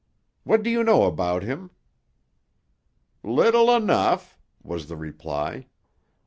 What 0.45 0.63
do 0.63 0.71
you 0.71 0.83
know 0.83 1.03
about 1.03 1.43
him?" 1.43 1.69
"Little 3.21 3.69
enough," 3.75 4.35
was 4.63 4.87
the 4.87 4.97
reply. 4.97 5.67